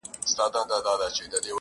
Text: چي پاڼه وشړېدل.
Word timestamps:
چي 0.33 0.33
پاڼه 0.53 0.91
وشړېدل. 0.99 1.45